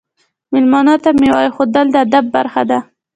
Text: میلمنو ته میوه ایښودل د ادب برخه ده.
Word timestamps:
میلمنو 0.51 0.95
ته 1.03 1.09
میوه 1.19 1.39
ایښودل 1.45 1.87
د 1.91 1.95
ادب 2.05 2.25
برخه 2.35 2.61
ده. 2.69 2.79